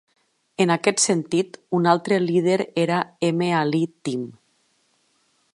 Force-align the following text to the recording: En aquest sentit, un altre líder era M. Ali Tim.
En 0.63 0.71
aquest 0.75 1.03
sentit, 1.03 1.59
un 1.81 1.85
altre 1.93 2.19
líder 2.25 2.57
era 2.87 2.99
M. 3.31 3.53
Ali 3.63 3.85
Tim. 4.09 4.29